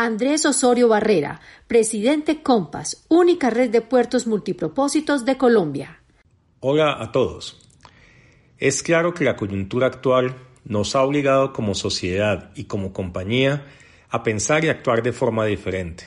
[0.00, 6.00] Andrés Osorio Barrera, presidente Compass, única red de puertos multipropósitos de Colombia.
[6.60, 7.68] Hola a todos.
[8.58, 13.66] Es claro que la coyuntura actual nos ha obligado como sociedad y como compañía
[14.08, 16.04] a pensar y actuar de forma diferente.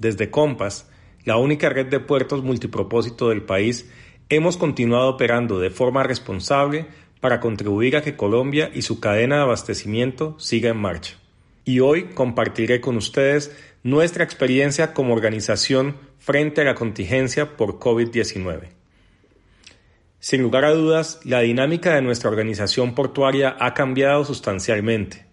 [0.00, 0.90] Desde Compass,
[1.24, 3.88] la única red de puertos multipropósito del país,
[4.30, 6.88] hemos continuado operando de forma responsable
[7.20, 11.18] para contribuir a que Colombia y su cadena de abastecimiento siga en marcha
[11.66, 18.68] y hoy compartiré con ustedes nuestra experiencia como organización frente a la contingencia por COVID-19.
[20.20, 25.26] Sin lugar a dudas, la dinámica de nuestra organización portuaria ha cambiado sustancialmente.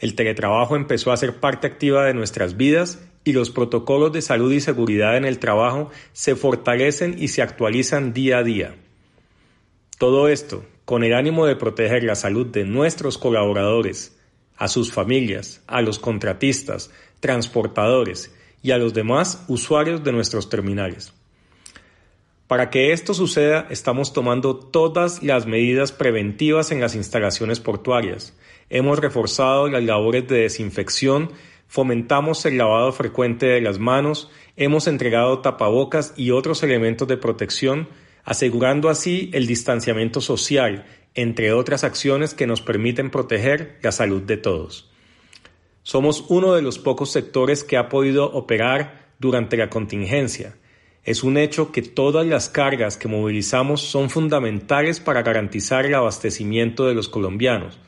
[0.00, 4.52] El teletrabajo empezó a ser parte activa de nuestras vidas y los protocolos de salud
[4.52, 8.74] y seguridad en el trabajo se fortalecen y se actualizan día a día.
[9.96, 14.17] Todo esto con el ánimo de proteger la salud de nuestros colaboradores,
[14.58, 21.12] a sus familias, a los contratistas, transportadores y a los demás usuarios de nuestros terminales.
[22.48, 28.34] Para que esto suceda, estamos tomando todas las medidas preventivas en las instalaciones portuarias.
[28.70, 31.30] Hemos reforzado las labores de desinfección,
[31.68, 37.88] fomentamos el lavado frecuente de las manos, hemos entregado tapabocas y otros elementos de protección,
[38.24, 40.86] asegurando así el distanciamiento social
[41.20, 44.88] entre otras acciones que nos permiten proteger la salud de todos.
[45.82, 50.54] Somos uno de los pocos sectores que ha podido operar durante la contingencia.
[51.02, 56.86] Es un hecho que todas las cargas que movilizamos son fundamentales para garantizar el abastecimiento
[56.86, 57.80] de los colombianos.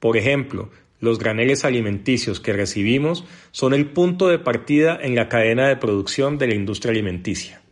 [0.00, 5.68] Por ejemplo, los graneles alimenticios que recibimos son el punto de partida en la cadena
[5.68, 7.62] de producción de la industria alimenticia.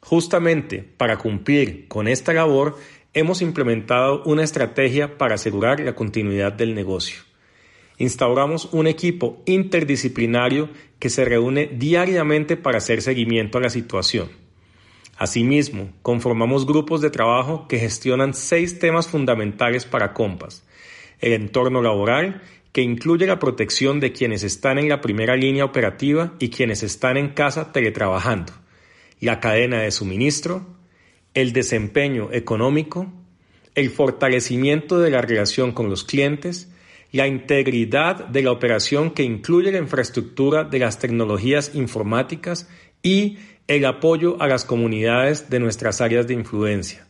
[0.00, 2.78] Justamente para cumplir con esta labor
[3.14, 7.20] hemos implementado una estrategia para asegurar la continuidad del negocio.
[7.98, 14.30] Instauramos un equipo interdisciplinario que se reúne diariamente para hacer seguimiento a la situación.
[15.18, 20.64] Asimismo, conformamos grupos de trabajo que gestionan seis temas fundamentales para Compass.
[21.20, 22.42] El entorno laboral,
[22.72, 27.18] que incluye la protección de quienes están en la primera línea operativa y quienes están
[27.18, 28.54] en casa teletrabajando.
[29.20, 30.66] La cadena de suministro,
[31.34, 33.12] el desempeño económico,
[33.74, 36.70] el fortalecimiento de la relación con los clientes,
[37.10, 42.68] la integridad de la operación que incluye la infraestructura de las tecnologías informáticas
[43.02, 43.38] y
[43.68, 47.06] el apoyo a las comunidades de nuestras áreas de influencia.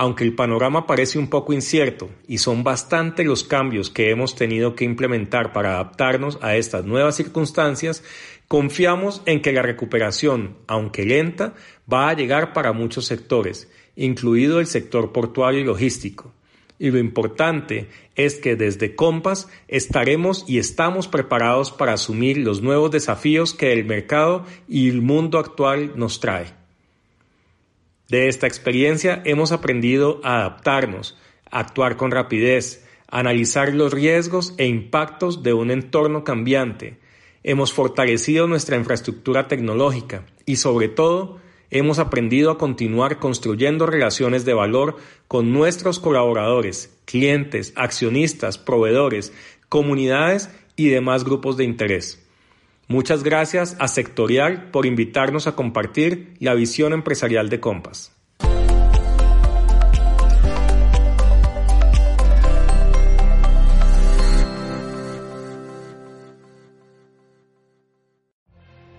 [0.00, 4.76] Aunque el panorama parece un poco incierto y son bastante los cambios que hemos tenido
[4.76, 8.04] que implementar para adaptarnos a estas nuevas circunstancias,
[8.46, 11.54] confiamos en que la recuperación, aunque lenta,
[11.92, 16.32] va a llegar para muchos sectores, incluido el sector portuario y logístico.
[16.78, 22.92] Y lo importante es que desde Compass estaremos y estamos preparados para asumir los nuevos
[22.92, 26.56] desafíos que el mercado y el mundo actual nos trae.
[28.08, 31.18] De esta experiencia hemos aprendido a adaptarnos,
[31.50, 36.96] a actuar con rapidez, a analizar los riesgos e impactos de un entorno cambiante.
[37.42, 44.54] Hemos fortalecido nuestra infraestructura tecnológica y sobre todo hemos aprendido a continuar construyendo relaciones de
[44.54, 44.96] valor
[45.28, 49.34] con nuestros colaboradores, clientes, accionistas, proveedores,
[49.68, 52.26] comunidades y demás grupos de interés.
[52.90, 58.10] Muchas gracias a Sectorial por invitarnos a compartir la visión empresarial de Compass.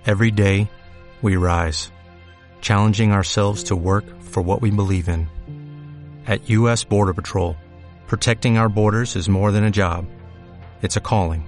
[0.05, 0.69] Every day,
[1.23, 1.91] we rise,
[2.61, 5.27] challenging ourselves to work for what we believe in.
[6.27, 6.83] At U.S.
[6.83, 7.55] Border Patrol,
[8.07, 10.05] protecting our borders is more than a job,
[10.83, 11.47] it's a calling